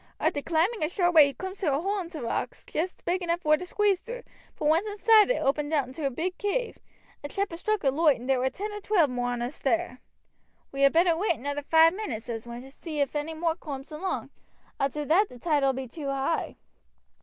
Arter 0.19 0.41
climbing 0.41 0.83
a 0.83 0.89
short 0.89 1.13
way 1.13 1.27
he 1.27 1.33
cooms 1.35 1.59
to 1.59 1.71
a 1.75 1.79
hole 1.79 1.99
i' 2.11 2.19
rocks, 2.19 2.65
joost 2.65 3.05
big 3.05 3.21
enough 3.21 3.41
vor 3.41 3.55
to 3.55 3.67
squeeze 3.67 3.99
through, 3.99 4.23
but 4.57 4.65
once 4.65 4.87
inside 4.87 5.29
it 5.29 5.35
opened 5.39 5.71
out 5.71 5.85
into 5.85 6.07
a 6.07 6.09
big 6.09 6.35
cave. 6.39 6.79
A 7.23 7.27
chap 7.29 7.51
had 7.51 7.59
struck 7.59 7.83
a 7.83 7.91
loight, 7.91 8.19
and 8.19 8.27
there 8.27 8.39
war 8.39 8.49
ten 8.49 8.71
or 8.73 8.81
twelve 8.81 9.11
more 9.11 9.29
on 9.29 9.43
us 9.43 9.59
thar. 9.59 9.99
'We 10.71 10.81
had 10.81 10.93
better 10.93 11.15
wait 11.15 11.35
another 11.37 11.61
five 11.61 11.93
minutes,' 11.93 12.25
says 12.25 12.47
one, 12.47 12.63
'to 12.63 12.71
see 12.71 12.99
if 12.99 13.15
any 13.15 13.35
more 13.35 13.55
cooms 13.55 13.91
along. 13.91 14.31
Arter 14.79 15.05
that 15.05 15.29
the 15.29 15.37
tide 15.37 15.63
ull 15.63 15.71
be 15.73 15.87
too 15.87 16.07
high.' 16.07 16.55